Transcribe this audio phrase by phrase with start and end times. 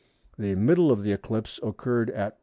[0.35, 2.39] The middle of the eclipse occurred at 1h.